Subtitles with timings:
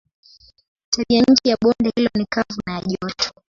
[0.89, 3.31] Tabianchi ya bonde hilo ni kavu na ya joto.